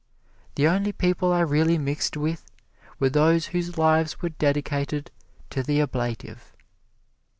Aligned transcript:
The 0.55 0.65
only 0.67 0.91
people 0.93 1.31
I 1.31 1.41
really 1.41 1.77
mixed 1.77 2.17
with 2.17 2.43
were 2.99 3.11
those 3.11 3.45
whose 3.53 3.77
lives 3.77 4.19
were 4.19 4.29
dedicated 4.29 5.11
to 5.51 5.61
the 5.61 5.79
ablative." 5.79 6.53